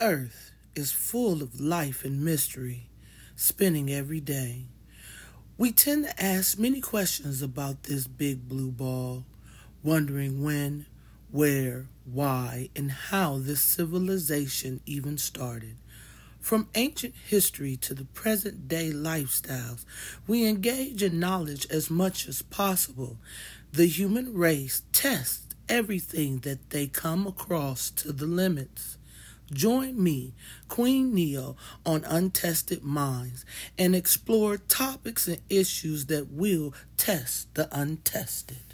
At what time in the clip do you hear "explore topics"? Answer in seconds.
33.94-35.28